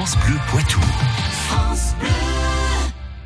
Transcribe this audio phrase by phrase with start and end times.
[0.00, 0.80] France Bleu Poitou.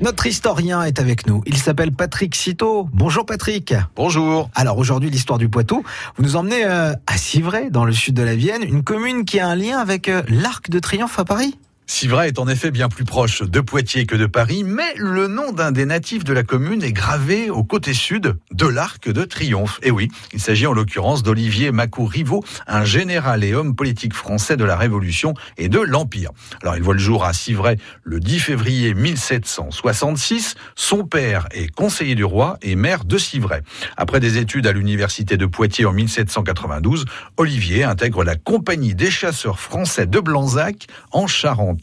[0.00, 1.42] Notre historien est avec nous.
[1.44, 2.88] Il s'appelle Patrick Citeau.
[2.94, 3.74] Bonjour Patrick.
[3.94, 4.48] Bonjour.
[4.54, 5.84] Alors aujourd'hui, l'histoire du Poitou.
[6.16, 9.38] Vous nous emmenez euh, à Civray, dans le sud de la Vienne, une commune qui
[9.38, 11.58] a un lien avec euh, l'Arc de Triomphe à Paris.
[11.92, 15.52] Civray est en effet bien plus proche de Poitiers que de Paris, mais le nom
[15.52, 19.78] d'un des natifs de la commune est gravé au côté sud de l'Arc de Triomphe.
[19.82, 24.64] Et oui, il s'agit en l'occurrence d'Olivier Macou-Rivaux, un général et homme politique français de
[24.64, 26.30] la Révolution et de l'Empire.
[26.62, 30.54] Alors il voit le jour à Civray le 10 février 1766.
[30.74, 33.60] Son père est conseiller du roi et maire de Civray.
[33.98, 37.04] Après des études à l'université de Poitiers en 1792,
[37.36, 41.81] Olivier intègre la compagnie des chasseurs français de Blanzac en Charente.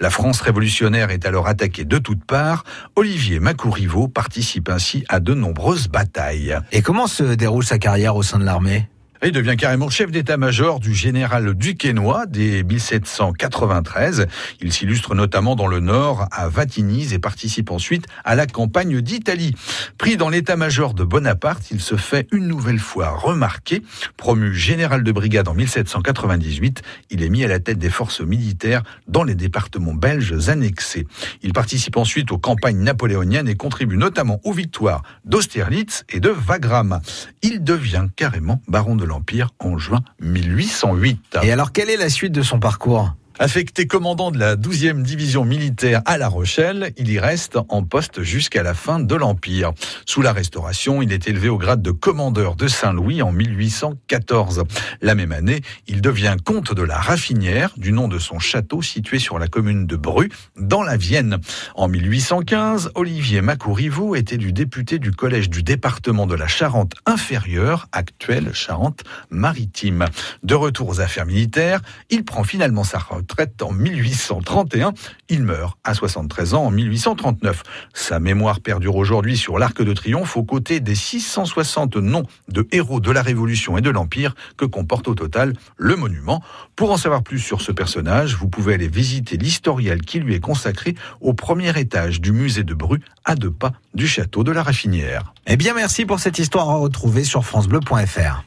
[0.00, 2.64] La France révolutionnaire est alors attaquée de toutes parts.
[2.94, 6.58] Olivier Macouriveau participe ainsi à de nombreuses batailles.
[6.72, 8.88] Et comment se déroule sa carrière au sein de l'armée?
[9.24, 14.26] Il devient carrément chef d'état-major du général Duquesnoy dès 1793.
[14.60, 19.54] Il s'illustre notamment dans le Nord, à Vatignies, et participe ensuite à la campagne d'Italie.
[19.98, 23.82] Pris dans l'état-major de Bonaparte, il se fait une nouvelle fois remarquer.
[24.16, 28.82] Promu général de brigade en 1798, il est mis à la tête des forces militaires
[29.08, 31.06] dans les départements belges annexés.
[31.42, 37.00] Il participe ensuite aux campagnes napoléoniennes et contribue notamment aux victoires d'Austerlitz et de Wagram.
[37.42, 41.38] Il devient carrément baron de l'Empire en juin 1808.
[41.42, 43.14] Et alors, quelle est la suite de son parcours?
[43.38, 48.22] Affecté commandant de la 12e division militaire à La Rochelle, il y reste en poste
[48.22, 49.72] jusqu'à la fin de l'Empire.
[50.06, 54.64] Sous la Restauration, il est élevé au grade de commandeur de Saint-Louis en 1814.
[55.02, 59.18] La même année, il devient comte de la Raffinière, du nom de son château situé
[59.18, 61.38] sur la commune de Bru, dans la Vienne.
[61.74, 67.86] En 1815, Olivier Macouriveau était du député du collège du département de la Charente inférieure,
[67.92, 70.06] actuelle Charente-Maritime.
[70.42, 74.92] De retour aux affaires militaires, il prend finalement sa retraite traite en 1831.
[75.28, 77.62] Il meurt à 73 ans en 1839.
[77.94, 83.00] Sa mémoire perdure aujourd'hui sur l'Arc de Triomphe aux côtés des 660 noms de héros
[83.00, 86.42] de la Révolution et de l'Empire que comporte au total le monument.
[86.76, 90.40] Pour en savoir plus sur ce personnage, vous pouvez aller visiter l'historiel qui lui est
[90.40, 94.62] consacré au premier étage du musée de Bru, à deux pas du château de la
[94.62, 95.34] Raffinière.
[95.46, 98.44] Eh bien, merci pour cette histoire à retrouver sur FranceBleu.fr.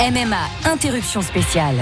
[0.00, 1.76] MMA, interruption spéciale.